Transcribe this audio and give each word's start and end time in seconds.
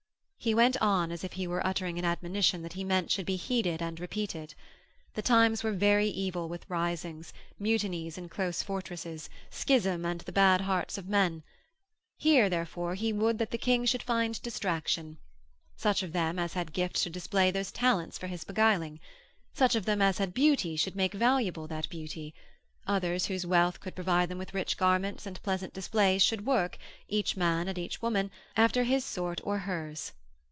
He 0.43 0.55
went 0.55 0.75
on 0.81 1.11
as 1.11 1.23
if 1.23 1.33
he 1.33 1.45
were 1.45 1.63
uttering 1.63 1.99
an 1.99 2.05
admonition 2.05 2.63
that 2.63 2.73
he 2.73 2.83
meant 2.83 3.11
should 3.11 3.27
be 3.27 3.35
heeded 3.35 3.79
and 3.79 3.99
repeated. 3.99 4.55
The 5.13 5.21
times 5.21 5.63
were 5.63 5.71
very 5.71 6.07
evil 6.07 6.49
with 6.49 6.67
risings, 6.67 7.31
mutinies 7.59 8.17
in 8.17 8.27
close 8.27 8.63
fortresses, 8.63 9.29
schism, 9.51 10.03
and 10.03 10.19
the 10.21 10.31
bad 10.31 10.61
hearts 10.61 10.97
of 10.97 11.07
men. 11.07 11.43
Here, 12.17 12.49
therefore, 12.49 12.95
he 12.95 13.13
would 13.13 13.37
that 13.37 13.51
the 13.51 13.59
King 13.59 13.85
should 13.85 14.01
find 14.01 14.41
distraction. 14.41 15.19
Such 15.75 16.01
of 16.01 16.11
them 16.11 16.39
as 16.39 16.53
had 16.53 16.73
gifts 16.73 17.03
should 17.03 17.13
display 17.13 17.51
those 17.51 17.71
talents 17.71 18.17
for 18.17 18.25
his 18.25 18.43
beguiling; 18.43 18.99
such 19.53 19.75
of 19.75 19.85
them 19.85 20.01
as 20.01 20.17
had 20.17 20.33
beauty 20.33 20.75
should 20.75 20.95
make 20.95 21.13
valuable 21.13 21.67
that 21.67 21.87
beauty; 21.87 22.33
others 22.87 23.27
whose 23.27 23.45
wealth 23.45 23.79
could 23.79 23.93
provide 23.93 24.27
them 24.29 24.39
with 24.39 24.55
rich 24.55 24.75
garments 24.75 25.27
and 25.27 25.39
pleasant 25.43 25.71
displays 25.71 26.23
should 26.23 26.47
work, 26.47 26.79
each 27.07 27.37
man 27.37 27.67
and 27.67 27.77
each 27.77 28.01
woman, 28.01 28.31
after 28.57 28.85
his 28.85 29.05
sort 29.05 29.39
or 29.43 29.59
hers. 29.59 30.13